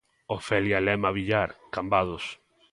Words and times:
Ofelia 0.35 0.79
Lema 0.81 1.11
Villar, 1.11 1.55
Cambados. 1.71 2.25